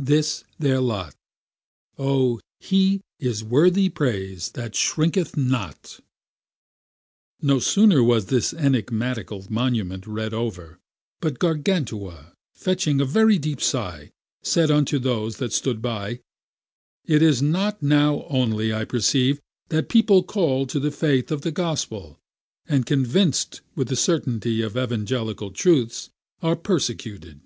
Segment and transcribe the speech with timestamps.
[0.00, 1.14] This is their lot;
[1.96, 6.00] O he is worthy praise that shrinketh not!
[7.40, 10.80] No sooner was this enigmatical monument read over,
[11.20, 14.10] but Gargantua, fetching a very deep sigh,
[14.42, 16.18] said unto those that stood by,
[17.04, 21.52] It is not now only, I perceive, that people called to the faith of the
[21.52, 22.18] gospel,
[22.68, 26.10] and convinced with the certainty of evangelical truths,
[26.42, 27.38] are persecuted.